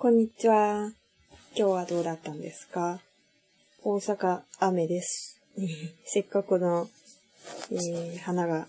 [0.00, 0.92] こんにちは。
[1.56, 3.00] 今日はどうだったんですか？
[3.82, 5.40] 大阪雨です。
[6.06, 6.88] せっかくの、
[7.72, 8.68] えー花が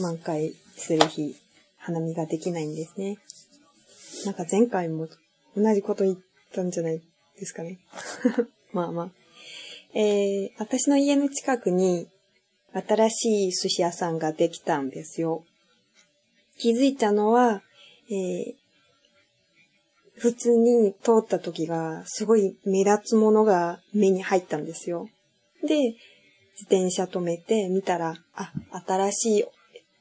[0.00, 1.36] 満開する日、
[1.76, 3.18] 花見ができないんですね。
[4.24, 5.08] なんか前回も
[5.56, 6.18] 同じこと言っ
[6.52, 7.00] たんじゃない
[7.38, 7.78] ですかね。
[8.72, 9.12] まあまあ。
[9.94, 12.08] えー私の家の近くに
[12.72, 15.44] 新しい寿司屋さんができたんですよ。
[16.58, 17.62] 気づいたのは、
[18.10, 18.54] えー
[20.18, 25.08] 普通に通った時が、すごい目立つものが目に入ったんですよ。
[25.62, 28.52] で、自転車止めて見たら、あ、
[28.86, 29.44] 新しい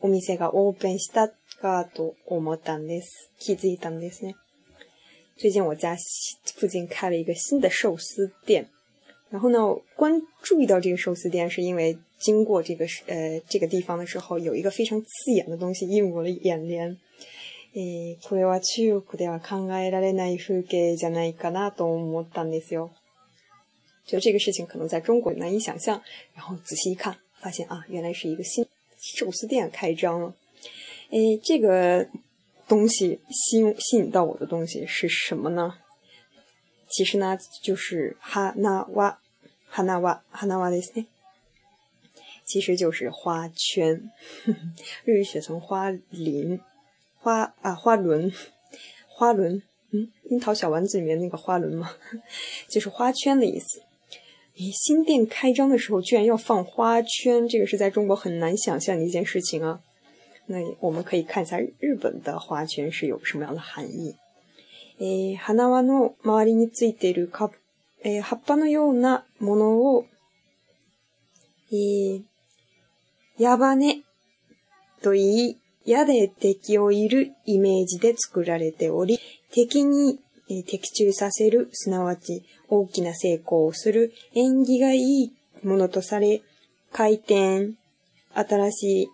[0.00, 1.28] お店がオープンした
[1.60, 3.30] かと思ったんです。
[3.38, 4.34] 気づいたんですね。
[5.36, 5.96] 最近我家
[6.56, 8.66] 附近开了一个新的寿司店，
[9.30, 9.58] 然后呢，
[9.96, 16.98] 关注意到这个寿司店，是因为经过这个呃这个地方的时候，有一个非常刺眼的东西映入我的眼帘。
[17.73, 22.91] えーこれは中国では考えられない風景じゃないかなと思ったんですよ。
[24.07, 26.01] 就这个事情可能在中国难以想象，
[26.33, 28.65] 然后仔细一看，发现啊，原来是一个新
[28.99, 30.33] 寿司店开张了。
[31.09, 32.07] 诶，这个
[32.67, 35.79] 东西吸引吸引到我的东西是什么呢？
[36.87, 39.19] 其实呢，就是花那哇，
[39.69, 41.07] 花那哇，花那哇ですね。
[42.45, 44.11] 其实就是花圈，
[45.03, 46.61] 日语写成花林。
[47.19, 48.31] 花啊，花轮，
[49.07, 51.89] 花轮，嗯，樱桃小丸子里面那个花轮嘛，
[52.69, 53.81] 就是花圈的意思。
[54.57, 59.81] 诶，新店开张的时候居然要放花圈，这个是在中国很难想象的一件事情啊。
[60.47, 64.15] 那我们可以看一下日本的花圈是有什么样的含义。
[64.97, 67.51] えー、花輪の周りについているか、
[68.03, 70.05] えー葉っぱのようなものを、
[71.71, 72.23] えー、
[73.37, 74.03] 矢羽
[75.01, 79.18] と言い、 矢で敵をいるイメージで作られており、
[79.52, 80.18] 敵に
[80.66, 85.32] 的中させる、すなわち大きな成功をする縁起がいい
[85.62, 86.42] ものとされ、
[86.92, 87.76] 開店、
[88.34, 89.08] 新しい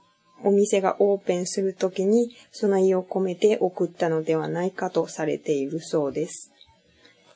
[0.44, 6.52] お店がオープンするときに、その意を込めて送ったのではないかとされているそうです。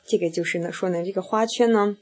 [0.07, 1.95] 这个就是呢，说呢，这个花圈呢，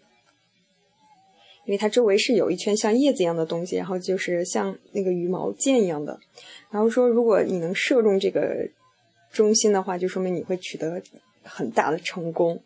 [1.68, 6.18] 因为它周围是有一圈像叶子一样的东西，然后就是像那个羽毛箭一样的。
[6.70, 8.68] 然后说，如果你能射中这个
[9.32, 11.02] 中心的话，就说明你会取得
[11.42, 12.62] 很大的成功。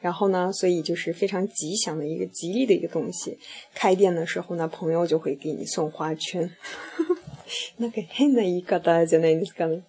[0.00, 3.38] 然后呢，所以就是非常吉祥的一个吉利的一个东西。
[3.74, 6.50] 开店的时候呢，朋友就会给你送花圈。
[7.78, 9.82] なんか変な言い方じゃないですかね。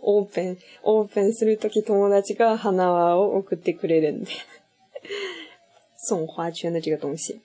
[0.00, 4.30] オープン、オープンするとき友達が花輪を送ってくれるんで。
[6.08, 7.40] 送花圈的这个东西。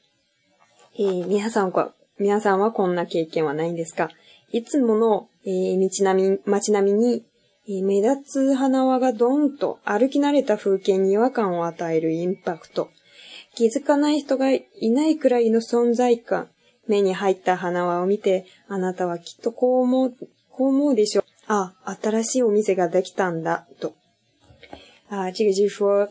[0.98, 4.08] えー皆さんは、皆さんはこんな経験はないんですか？
[4.50, 7.22] いつもの、えー道並み、街並みに、
[7.68, 12.88] えー目立つ花輪がドンと歩き慣れた風景に違和感を与えるインパクト。
[13.54, 16.48] 気づかない人がいないくらいの存在感。
[16.88, 20.14] 目に入った花輪を見て、あなたはきっとこう思う、
[20.50, 21.24] こう思うでしょう。
[21.46, 23.92] あ、新しいお店ができたんだ、と。
[25.10, 26.08] 啊，这个就是说，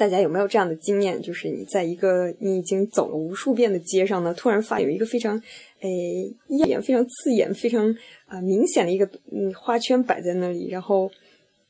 [0.00, 1.20] 大家有没有这样的经验？
[1.20, 5.38] 就是你在一个你已经走了无数遍的街上呢，突然发有一个非常，
[5.80, 7.94] 诶，耀眼、非常刺眼、非常
[8.24, 11.10] 啊、明显的一个嗯花圈摆在那里，然后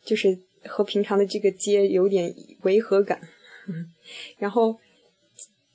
[0.05, 2.33] 就是和平常的这个街有点
[2.63, 3.21] 违和感，
[4.39, 4.79] 然后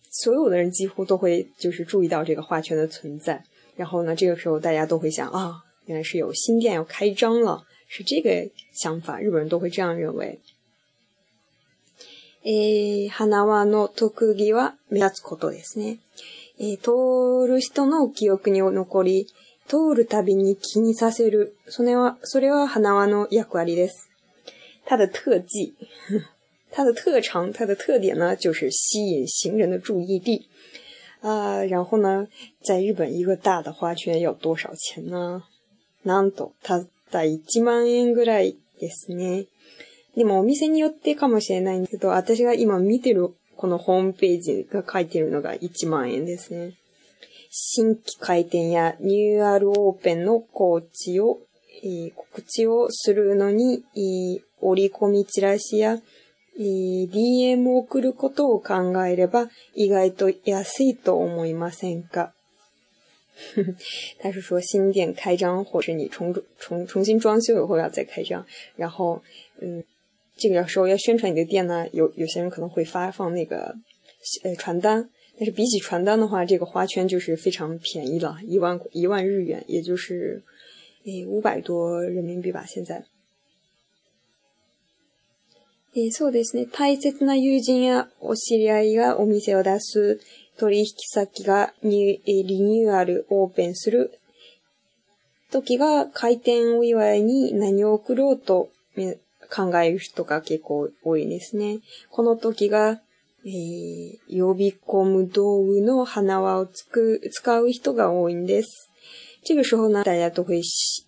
[0.10, 3.44] 所有的人几乎都会就是注意到这个花圈的存在，
[3.76, 5.56] 然后呢，这个时候大家都会想啊，
[5.88, 10.40] 原来是有新店要开张了，是这个想法，日本人都会这样认为。
[12.48, 15.98] えー、花輪の特技は目立つことですね。
[16.60, 19.28] えー通る人の記憶に残り、
[19.68, 21.56] 通るたびに気にさせる。
[21.68, 24.10] それは、それは花輪の役割です。
[24.86, 25.74] 它的特技，
[26.72, 30.48] 它的特长，它的特点呢，就是吸引行人的注意力。
[31.22, 32.28] 啊、然后呢，
[32.64, 35.44] 在日本一个大的花圈要多少钱呢？
[36.04, 39.48] なんと、たった1万円ぐらいですね。
[40.16, 46.74] でもお店によってかもしれないんだけど、私が今見てるこのホームページが書いてるのが1万円ですね。
[47.50, 51.40] 新規開店やニューアルオープンの告知を、
[51.84, 56.00] えー告知をするのに、えー折り込みチラシや、
[56.58, 62.32] えー DM を送ることを考えれば意外と安いと思いませんか？
[64.22, 68.46] 他是说新店开张，或是你重重重新装修以后要再开张，
[68.78, 69.22] 然后
[69.62, 69.84] 嗯，
[70.38, 73.74] 这个时候要宣传你的店呢，有有些人可能会发放那个
[74.44, 80.44] 呃传单，但是比起传单的话，这个花圈就是非常便宜了，一万一万日元，也就是
[81.06, 83.06] 诶五百多人民币吧，现在。
[85.94, 86.66] えー、そうですね。
[86.66, 90.20] 大切な友人やお知り合いがお店を出す、
[90.58, 94.20] 取引先がニュ、えー、リニューアル、オープンする
[95.52, 98.72] 時が開店お祝いに何を送ろうと
[99.50, 101.80] 考える人が結構多いですね。
[102.10, 103.02] この時が、
[103.46, 108.90] えー、呼び込む道具の花輪をつく使う人が多いんです。
[109.44, 110.62] 这个时候呢，大家都会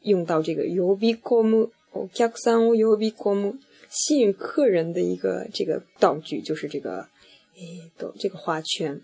[0.03, 3.59] 用到这个呼び込む、お客さんを呼び込む。
[3.89, 7.07] 吸引客人的一个这个道具就是这个，
[7.55, 9.01] 诶，的这个花圈。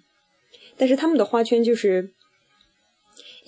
[0.78, 2.12] 但是他们的花圈就是、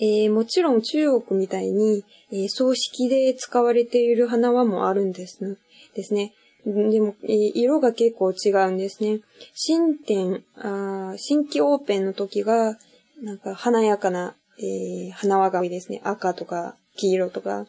[0.00, 5.56] えー、もちろん中国みたいに、えー、葬式で使われている花輪もあるんですね。
[5.96, 6.34] ですね。
[6.64, 9.20] でも、色が結構違うんですね。
[9.54, 12.76] 新店、あ新規オープンの時が、
[13.22, 16.00] なんか華やかな、えー、花輪が多いですね。
[16.04, 17.66] 赤とか黄色とか。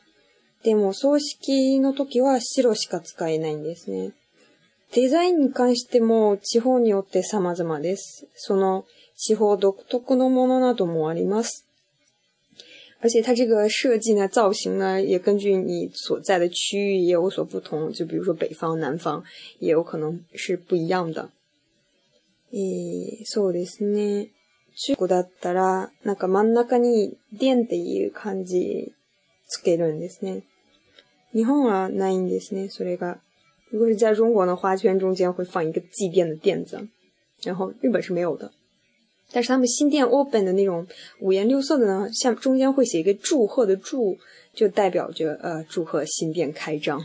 [0.63, 4.13] でも、葬式の時は白しか使えないんですね。
[4.93, 8.27] デザインに関しても地方によって様々です。
[8.35, 8.85] その
[9.15, 11.66] 地方独特のものなどもあります。
[13.00, 17.92] 而且它这个设计呢，造型呢，也根据你所在的区域也有所不同。
[17.92, 19.24] 就比如说北方、南方，
[19.58, 21.30] 也有可能是不一样的。
[22.52, 24.28] えー、そうですね。
[24.74, 28.94] 中国だったら、なんか真ん中に電っていう感じ
[29.48, 30.44] つけるんですね。
[31.34, 33.18] 日本はないんですね、それが。
[33.70, 36.88] 如果是在中国呢，花圈中间会放一个祭奠的奠字，
[37.42, 38.52] 然后日本是没有的。
[39.31, 40.87] 但是他们新店 open 的那种
[41.19, 44.17] 五颜六色的呢，像中间会写一个祝贺的祝，
[44.55, 47.01] 就代表着呃祝贺新店开张。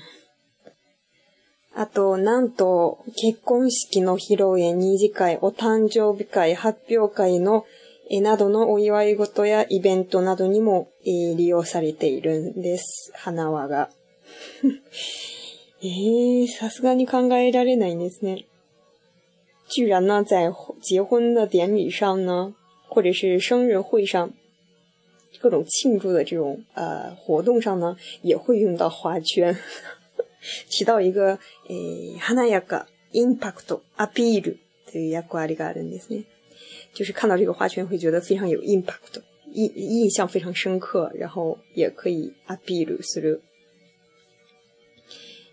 [1.75, 7.65] あと、なんと、結婚式の披露宴、二次会、お誕生日会、発表会の
[8.11, 13.11] えなどのお祝い事やイベントなどにも、えー、利用されているんです。
[13.15, 13.89] 花輪が。
[15.83, 18.45] えー、さすがに考えられないんですね。
[19.71, 20.51] 居然呢，在
[20.83, 22.55] 结婚的典礼上呢，
[22.89, 24.33] 或者是生日会上，
[25.41, 29.57] 各种庆祝的这种呃活动上呢，也会用到花圈，
[30.69, 31.39] 起到一个
[31.69, 34.59] 诶華やか impact アピール
[34.91, 36.25] という役割があるんですね。
[36.93, 43.41] 就是看到这个花圈会觉得非常有 impact，印印象非常深刻，然后也可以アピールする。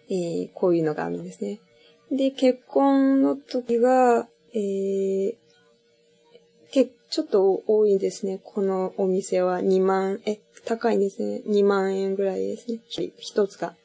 [0.10, 1.60] 诶，こういうのがあるんですね。
[2.12, 5.36] で結婚の時がえー、
[6.72, 8.40] け、ちょっと多いですね。
[8.44, 11.42] このお店は2万、え、高いんですね。
[11.48, 12.80] 2万円ぐらいですね。
[13.18, 13.76] 一つが。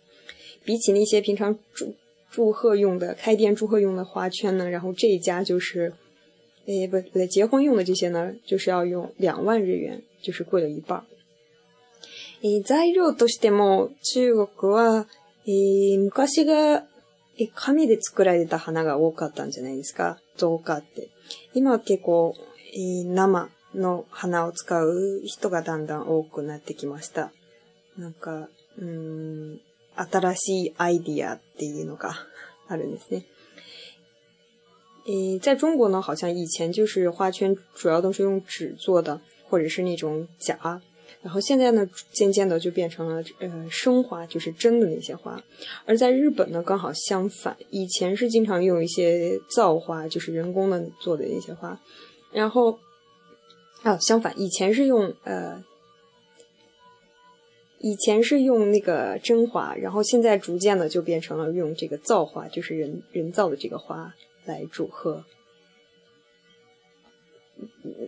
[0.64, 1.94] 比起那些平常祝
[2.30, 5.92] 祝贺用的、开店祝贺用的花圈呢，然后这一家就是。
[6.66, 11.04] 诶，不不对，结婚用的这些呢，就是要用两万日元，就是贵了一半。
[12.42, 15.06] え材料としても中国は、
[15.46, 16.86] え昔が
[17.38, 20.18] え紙で作られた花が多かったんじゃないですか？
[20.36, 21.08] 造花って。
[21.54, 22.34] 今は結構、
[22.74, 27.32] え生の花を使う人がだんだん多くなってきました。
[27.96, 28.48] なんか、
[28.78, 29.60] うん、
[29.96, 32.14] 新しいアイディアっていうのが
[32.68, 33.24] あるんですね。
[35.06, 39.20] 诶，在中国呢，好像以前就是花圈主要都是用纸做的，
[39.50, 40.80] 或者是那种假，
[41.21, 45.41] 然后现在呢，渐渐的就变成了呃生花，就是真的那些花。
[45.85, 51.79] 而在日本呢，刚好相反，以前是经常用一些造花，就是人工的做的一些花，
[52.31, 52.79] 然后
[53.83, 55.63] 啊相反，以前是用呃
[57.79, 64.13] 以前是用那个真花，然后现在逐渐的就变成了用这个造花，就是人人造的这个花。
[64.45, 65.25] 来祝贺。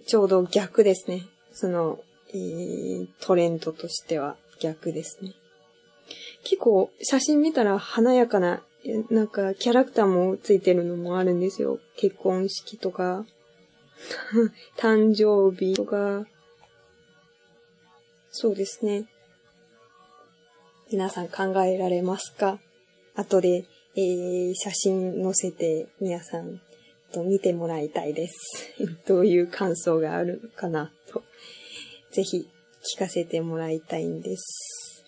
[0.08, 1.28] ちょうど逆ですね。
[1.54, 2.00] その、
[2.31, 5.33] えー、トレンドとしては逆ですね。
[6.45, 8.63] 結構写真見たら華やかな、
[9.11, 11.81] なんかキャラクターもついてるのもあるんですよ。
[11.97, 13.27] 結婚式とか、
[14.77, 16.27] 誕生日とか。
[18.31, 19.07] そうですね。
[20.93, 22.61] 皆さん考えられますか？
[23.15, 23.65] 後で
[23.99, 26.61] えー、写真載せて皆さん
[27.13, 28.75] と見てもらいたいです。
[29.09, 31.23] どういう感想があるのかなと、
[32.17, 32.49] ぜひ
[32.97, 35.05] 聞かせてもらいたいんです。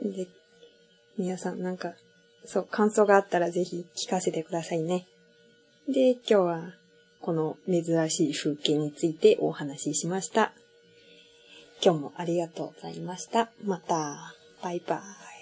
[0.00, 0.28] で、
[1.18, 1.94] 皆さんなんか、
[2.44, 5.08] そう、感想があったらぜひ聞かせてくださいね。
[5.88, 6.74] で、今日は
[7.20, 10.52] この珍しい風景についてお話ししました。
[11.84, 13.50] 今日もありがとうございました。
[13.64, 15.39] また、バイバイ。